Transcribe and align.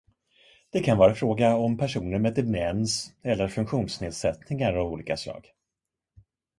Det 0.69 0.79
kan 0.79 0.97
vara 0.97 1.15
fråga 1.15 1.55
om 1.55 1.77
personer 1.77 2.19
med 2.19 2.33
demens 2.35 3.13
eller 3.21 3.47
funktionsnedsättningar 3.47 4.73
av 4.73 4.91
olika 4.93 5.17
slag. 5.17 5.51